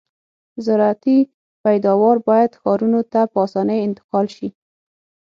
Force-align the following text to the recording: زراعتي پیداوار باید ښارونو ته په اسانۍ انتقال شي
زراعتي 0.65 1.17
پیداوار 1.63 2.17
باید 2.27 2.51
ښارونو 2.61 3.01
ته 3.11 3.21
په 3.31 3.37
اسانۍ 3.45 3.79
انتقال 3.87 4.25
شي 4.35 4.49